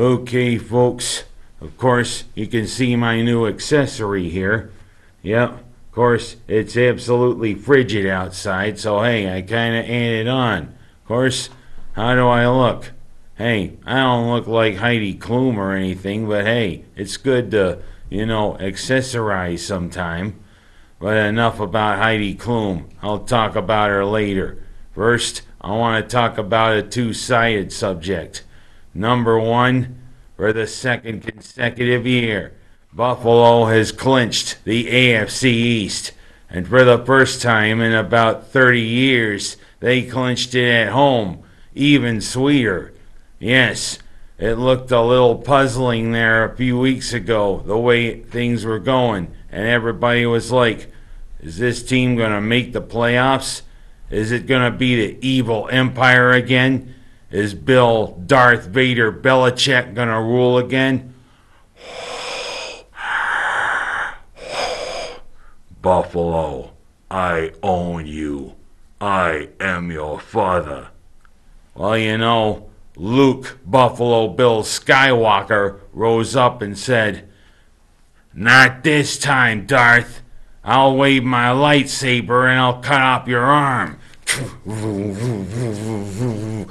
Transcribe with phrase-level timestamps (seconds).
[0.00, 1.24] Okay, folks.
[1.60, 4.70] Of course, you can see my new accessory here.
[5.20, 5.50] Yep.
[5.50, 10.62] Of course, it's absolutely frigid outside, so hey, I kinda added on.
[11.02, 11.50] Of course,
[11.92, 12.92] how do I look?
[13.34, 18.24] Hey, I don't look like Heidi Klum or anything, but hey, it's good to, you
[18.24, 20.36] know, accessorize sometime.
[20.98, 22.84] But enough about Heidi Klum.
[23.02, 24.64] I'll talk about her later.
[24.94, 28.44] First, I want to talk about a two sided subject.
[28.94, 30.00] Number one,
[30.36, 32.54] for the second consecutive year,
[32.92, 36.12] Buffalo has clinched the AFC East.
[36.48, 41.44] And for the first time in about 30 years, they clinched it at home.
[41.74, 42.92] Even sweeter.
[43.38, 43.98] Yes,
[44.38, 49.32] it looked a little puzzling there a few weeks ago, the way things were going.
[49.52, 50.90] And everybody was like,
[51.40, 53.62] is this team going to make the playoffs?
[54.10, 56.94] Is it going to be the evil empire again?
[57.30, 61.14] Is Bill Darth Vader Belichick to rule again?
[65.80, 66.72] Buffalo,
[67.10, 68.56] I own you.
[69.00, 70.88] I am your father.
[71.74, 77.28] Well, you know, Luke Buffalo Bill Skywalker rose up and said,
[78.34, 80.22] Not this time, Darth.
[80.64, 83.98] I'll wave my lightsaber and I'll cut off your arm.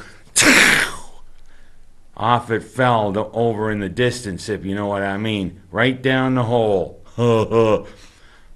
[2.18, 5.62] Off it fell to over in the distance, if you know what I mean.
[5.72, 7.02] Right down the hole.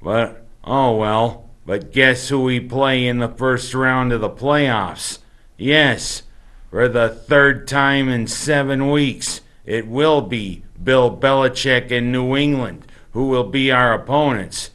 [0.01, 1.49] but, oh well.
[1.65, 5.19] But guess who we play in the first round of the playoffs?
[5.57, 6.23] Yes,
[6.69, 12.85] for the third time in seven weeks, it will be Bill Belichick and New England
[13.13, 14.71] who will be our opponents.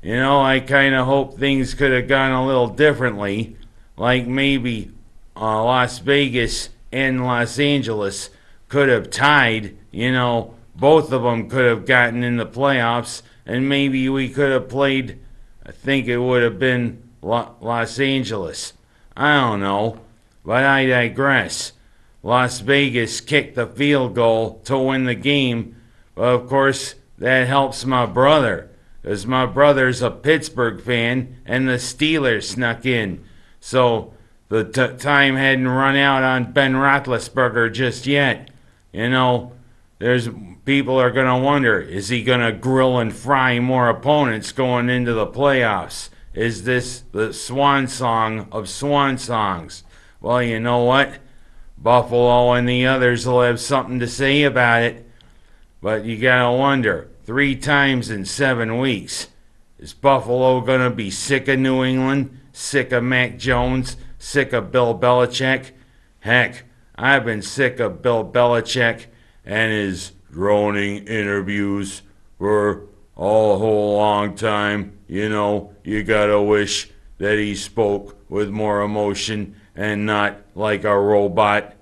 [0.00, 3.56] You know, I kind of hope things could have gone a little differently,
[3.96, 4.92] like maybe
[5.36, 8.30] uh, Las Vegas and Los Angeles
[8.68, 9.76] could have tied.
[9.90, 14.50] You know, both of them could have gotten in the playoffs, and maybe we could
[14.50, 15.18] have played.
[15.66, 18.72] I think it would have been Los Angeles.
[19.16, 20.00] I don't know,
[20.44, 21.72] but I digress.
[22.22, 25.76] Las Vegas kicked the field goal to win the game,
[26.14, 28.70] but of course, that helps my brother,
[29.02, 33.22] because my brother's a Pittsburgh fan, and the Steelers snuck in.
[33.60, 34.13] So
[34.48, 38.50] the t- time hadn't run out on Ben Roethlisberger just yet.
[38.92, 39.52] You know,
[39.98, 40.28] there's
[40.64, 44.90] people are going to wonder: is he going to grill and fry more opponents going
[44.90, 46.10] into the playoffs?
[46.34, 49.84] Is this the swan song of swan songs?
[50.20, 51.18] Well, you know what?
[51.78, 55.08] Buffalo and the others will have something to say about it.
[55.80, 59.28] But you gotta wonder: three times in seven weeks,
[59.78, 63.96] is Buffalo gonna be sick of New England, sick of Mac Jones?
[64.24, 65.72] Sick of Bill Belichick.
[66.20, 66.64] Heck,
[66.96, 69.06] I've been sick of Bill Belichick
[69.44, 72.00] and his droning interviews
[72.38, 72.86] for
[73.16, 74.98] a whole long time.
[75.06, 80.98] You know, you gotta wish that he spoke with more emotion and not like a
[80.98, 81.74] robot.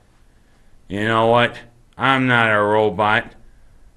[0.89, 1.57] You know what?
[1.97, 3.35] I'm not a robot.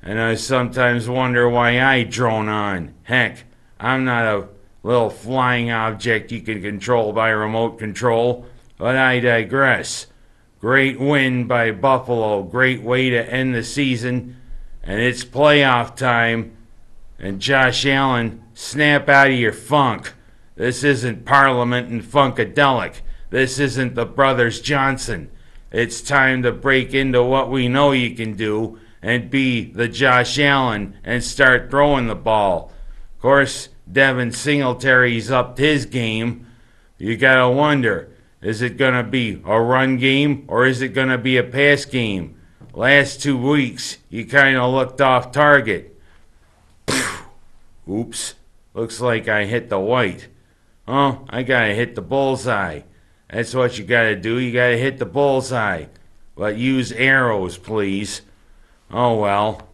[0.04, 2.94] And I sometimes wonder why I drone on.
[3.04, 3.44] Heck,
[3.80, 4.48] I'm not a
[4.86, 8.46] little flying object you can control by remote control.
[8.78, 10.06] But I digress.
[10.60, 12.44] Great win by Buffalo.
[12.44, 14.40] Great way to end the season.
[14.84, 16.56] And it's playoff time.
[17.18, 20.14] And Josh Allen, snap out of your funk.
[20.56, 23.02] This isn't Parliament and Funkadelic.
[23.32, 25.32] This isn't the Brothers Johnson.
[25.72, 30.38] It's time to break into what we know you can do and be the Josh
[30.38, 32.72] Allen and start throwing the ball.
[33.16, 36.48] Of course, Devin Singletary's upped his game.
[36.98, 38.10] You gotta wonder,
[38.42, 42.40] is it gonna be a run game or is it gonna be a pass game?
[42.74, 46.00] Last two weeks, you kinda looked off target.
[47.90, 48.36] Oops,
[48.74, 50.28] looks like I hit the white.
[50.88, 52.82] Oh, I gotta hit the bullseye.
[53.30, 55.86] That's what you gotta do, you gotta hit the bullseye.
[56.36, 58.22] But use arrows, please.
[58.92, 59.68] Oh well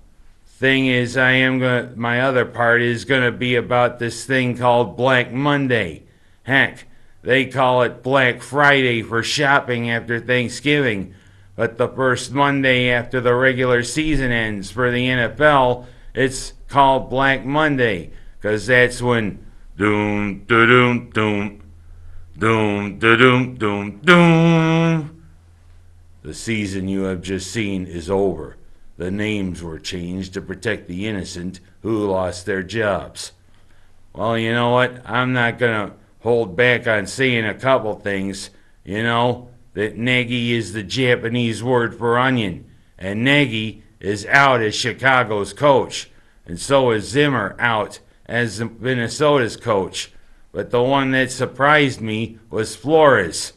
[0.61, 4.55] thing is, I am going my other part is going to be about this thing
[4.55, 6.03] called Black Monday.
[6.43, 6.85] Heck,
[7.23, 11.15] they call it Black Friday for shopping after Thanksgiving,
[11.55, 17.43] but the first Monday after the regular season ends for the NFL, it's called Black
[17.43, 18.11] Monday.
[18.37, 19.43] Because that's when
[19.77, 21.63] doom doom doom
[22.37, 25.23] doom da doom doom doom
[26.21, 28.57] the season you have just seen is over
[29.01, 33.31] the names were changed to protect the innocent who lost their jobs.
[34.13, 35.01] Well, you know what?
[35.09, 38.51] I'm not going to hold back on saying a couple things.
[38.85, 44.75] You know, that negi is the Japanese word for onion, and Nagy is out as
[44.75, 46.11] Chicago's coach,
[46.45, 50.11] and so is Zimmer out as Minnesota's coach.
[50.51, 53.53] But the one that surprised me was Flores.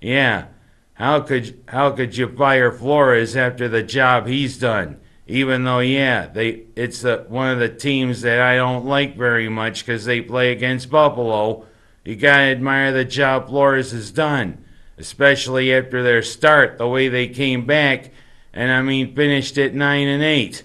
[0.00, 0.46] Yeah,
[0.96, 4.98] how could how could you fire Flores after the job he's done?
[5.26, 9.84] Even though, yeah, they it's one of the teams that I don't like very much
[9.84, 11.66] because they play against Buffalo.
[12.04, 14.64] You gotta admire the job Flores has done,
[14.96, 18.10] especially after their start, the way they came back,
[18.54, 20.62] and I mean finished at nine and eight.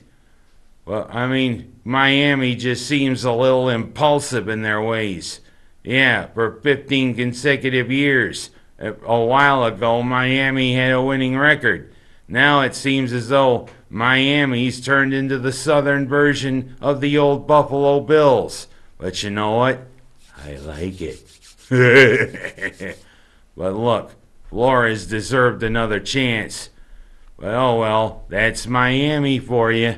[0.86, 5.42] Well, I mean Miami just seems a little impulsive in their ways.
[5.84, 8.52] Yeah, for 15 consecutive years.
[8.82, 11.94] A while ago, Miami had a winning record.
[12.28, 18.00] Now it seems as though Miami's turned into the southern version of the old Buffalo
[18.00, 18.68] Bills.
[18.98, 19.86] But you know what?
[20.44, 21.28] I like it.
[23.56, 24.14] but look,
[24.50, 26.70] Flores deserved another chance.
[27.38, 29.98] But oh well, that's Miami for you.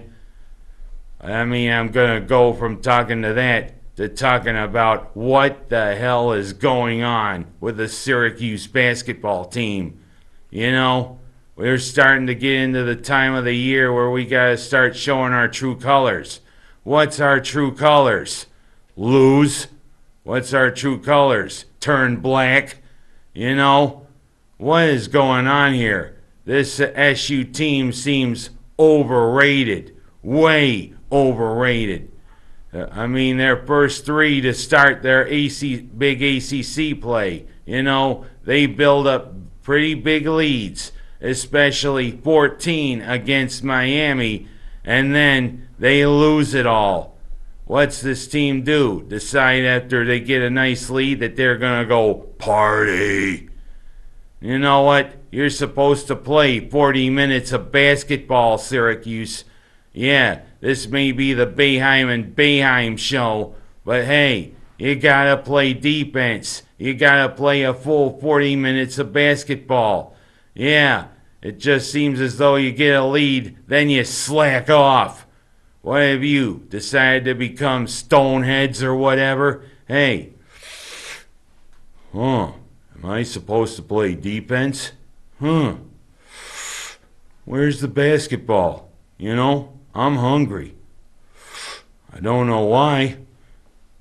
[1.22, 6.32] I mean, I'm gonna go from talking to that to talking about what the hell
[6.32, 10.00] is going on with the Syracuse basketball team.
[10.50, 11.20] You know,
[11.56, 15.34] we're starting to get into the time of the year where we gotta start showing
[15.34, 16.42] our true colors.
[16.84, 18.48] What's our true colors?
[18.96, 19.68] Lose.
[20.24, 21.66] What's our true colors?
[21.80, 22.78] Turn black.
[23.34, 24.08] You know,
[24.58, 26.18] what is going on here?
[26.46, 28.50] This SU team seems
[28.80, 29.96] overrated.
[30.22, 32.13] Way overrated.
[32.74, 38.26] Uh, I mean, their first three to start their AC, big ACC play, you know,
[38.44, 40.92] they build up pretty big leads,
[41.22, 44.48] especially 14 against Miami,
[44.84, 47.18] and then they lose it all.
[47.66, 49.04] What's this team do?
[49.08, 53.50] Decide after they get a nice lead that they're going to go party.
[54.42, 55.14] You know what?
[55.32, 59.46] You're supposed to play 40 minutes of basketball, Syracuse.
[59.94, 66.64] Yeah, this may be the Boeheim and Boeheim show, but hey, you gotta play defense.
[66.78, 70.16] You gotta play a full 40 minutes of basketball.
[70.54, 71.08] Yeah,
[71.42, 75.28] it just seems as though you get a lead, then you slack off.
[75.82, 79.66] What have you decided to become stoneheads or whatever?
[79.86, 80.32] Hey,
[82.14, 82.54] huh?
[82.96, 84.94] Am I supposed to play defense?
[85.42, 85.76] Huh?
[87.44, 88.90] Where's the basketball?
[89.18, 89.74] You know?
[89.96, 90.76] I'm hungry.
[92.12, 93.18] I don't know why.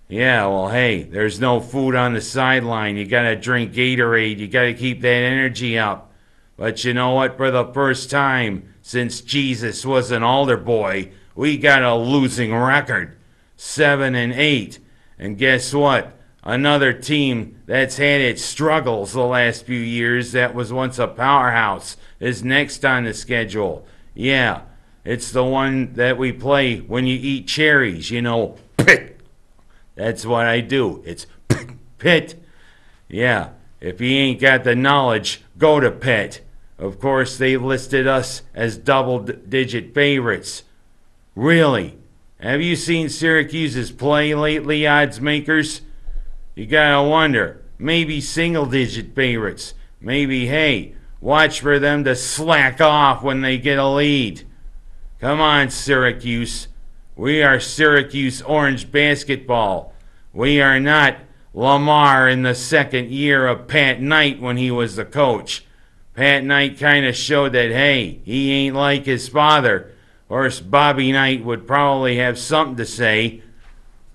[0.09, 2.97] Yeah, well, hey, there's no food on the sideline.
[2.97, 4.39] You gotta drink Gatorade.
[4.39, 6.13] You gotta keep that energy up.
[6.57, 7.37] But you know what?
[7.37, 13.17] For the first time since Jesus was an altar boy, we got a losing record.
[13.57, 14.79] Seven and eight.
[15.19, 16.19] And guess what?
[16.45, 21.97] Another team that's had its struggles the last few years that was once a powerhouse
[22.19, 23.87] is next on the schedule.
[24.15, 24.63] Yeah,
[25.05, 28.57] it's the one that we play when you eat cherries, you know.
[28.77, 29.21] Pit.
[29.95, 31.03] That's what I do.
[31.05, 31.69] It's pit.
[31.99, 32.45] pit.
[33.09, 33.51] Yeah,
[33.81, 36.41] if you ain't got the knowledge, go to Pit.
[36.79, 40.63] Of course, they listed us as double digit favorites.
[41.35, 41.99] Really?
[42.41, 45.83] Have you seen Syracuse's play lately, odds makers?
[46.55, 47.63] You gotta wonder.
[47.79, 49.75] Maybe single digit favorites.
[50.01, 54.45] Maybe, hey, watch for them to slack off when they get a lead.
[55.23, 56.67] Come on, Syracuse.
[57.15, 59.95] We are Syracuse Orange basketball.
[60.33, 61.19] We are not
[61.55, 65.65] Lamar in the second year of Pat Knight when he was the coach.
[66.17, 69.93] Pat Knight kind of showed that, hey, he ain't like his father.
[70.29, 73.43] Or Bobby Knight would probably have something to say.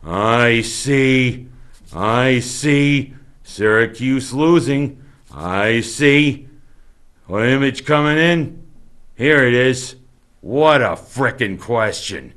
[0.03, 1.47] I see.
[1.95, 3.13] I see.
[3.43, 5.01] Syracuse losing.
[5.33, 6.49] I see.
[7.27, 8.61] What image coming in?
[9.15, 9.95] Here it is.
[10.47, 12.33] What a frickin' question.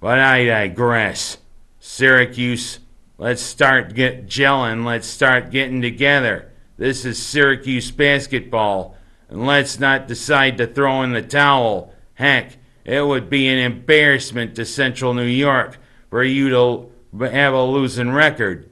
[0.00, 1.38] But I digress.
[1.80, 2.80] Syracuse,
[3.16, 4.84] let's start get gelling.
[4.84, 6.52] Let's start getting together.
[6.76, 8.98] This is Syracuse basketball.
[9.30, 11.94] And let's not decide to throw in the towel.
[12.12, 15.78] Heck, it would be an embarrassment to Central New York
[16.10, 18.68] for you to have a losing record.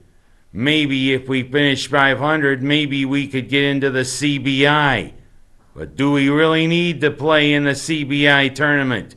[0.52, 5.14] Maybe if we finish 500, maybe we could get into the CBI.
[5.74, 9.16] But do we really need to play in the CBI tournament?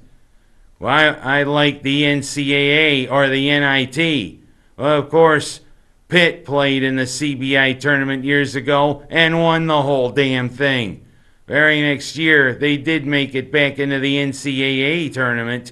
[0.79, 4.39] Well, I, I like the NCAA or the NIT.
[4.77, 5.61] Well, of course,
[6.07, 11.05] Pitt played in the CBI tournament years ago and won the whole damn thing.
[11.47, 15.71] Very next year, they did make it back into the NCAA tournament.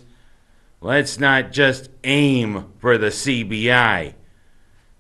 [0.82, 4.14] Let's not just aim for the CBI.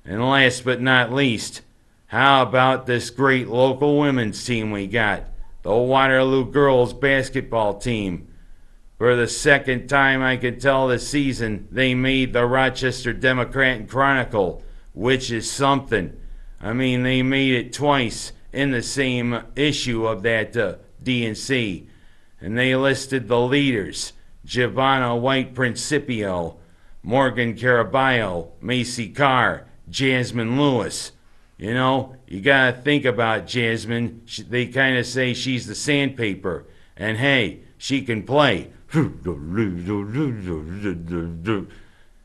[0.05, 1.61] And last but not least,
[2.07, 5.23] how about this great local women's team we got?
[5.63, 8.27] The Waterloo girls basketball team.
[8.97, 13.89] For the second time I can tell this season, they made the Rochester Democrat and
[13.89, 14.63] Chronicle,
[14.93, 16.15] which is something.
[16.59, 21.87] I mean, they made it twice in the same issue of that uh, DNC.
[22.39, 24.13] And they listed the leaders
[24.45, 26.57] Giovanna White Principio,
[27.03, 31.11] Morgan Caraballo, Macy Carr, Jasmine Lewis.
[31.61, 34.23] You know, you gotta think about Jasmine.
[34.25, 36.65] She, they kind of say she's the sandpaper.
[36.97, 38.71] And hey, she can play.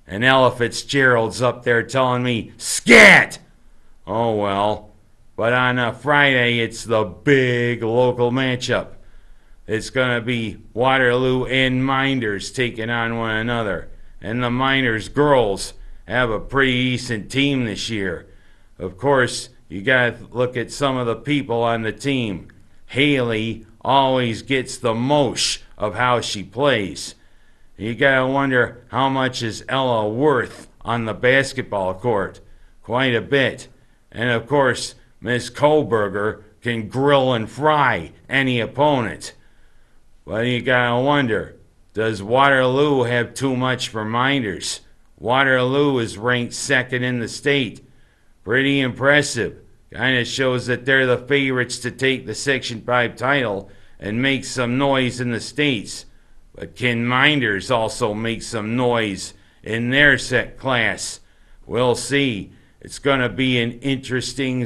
[0.06, 3.38] And Ella Fitzgerald's up there telling me, scat!
[4.06, 4.92] Oh well.
[5.36, 8.92] But on a Friday, it's the big local matchup.
[9.66, 13.90] It's going to be Waterloo and Mynderse taking on one another.
[14.22, 15.74] And the Mynderse girls
[16.08, 18.28] have a pretty decent team this year.
[18.78, 22.48] Of course, you got to look at some of the people on the team.
[22.86, 27.14] Haley always gets the most of how she plays.
[27.76, 32.40] You got to wonder how much is Ella worth on the basketball court?
[32.82, 33.68] Quite a bit.
[34.12, 39.34] And of course, Miss Koberger can grill and fry any opponent.
[40.24, 41.56] Well, you gotta wonder
[41.94, 44.80] does Waterloo have too much for Mynderse?
[45.18, 47.85] Waterloo is ranked second in the state.
[48.46, 49.58] Pretty impressive.
[49.92, 54.44] Kind of shows that they're the favorites to take the Section 5 title and make
[54.44, 56.06] some noise in the States.
[56.54, 59.34] But can Mynderse also make some noise
[59.64, 61.18] in their set class?
[61.66, 62.52] We'll see.
[62.80, 64.64] It's going to be an interesting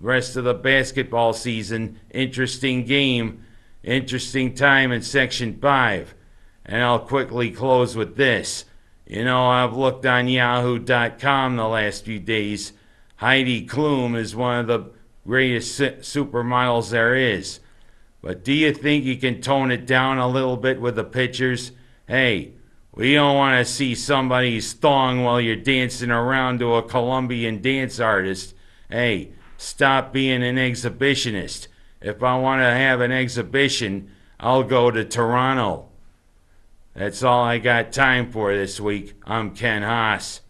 [0.00, 3.44] rest of the basketball season, interesting game,
[3.84, 6.16] interesting time in Section 5.
[6.66, 8.64] And I'll quickly close with this.
[9.06, 12.72] You know, I've looked on Yahoo.com the last few days.
[13.20, 14.92] Heidi Klum is one of the
[15.26, 17.60] greatest supermodels there is.
[18.22, 21.72] But do you think you can tone it down a little bit with the pictures?
[22.08, 22.52] Hey,
[22.94, 28.00] we don't want to see somebody's thong while you're dancing around to a Colombian dance
[28.00, 28.54] artist.
[28.88, 31.68] Hey, stop being an exhibitionist.
[32.00, 35.90] If I want to have an exhibition, I'll go to Toronto.
[36.94, 39.12] That's all I got time for this week.
[39.26, 40.40] I'm Ken Haas.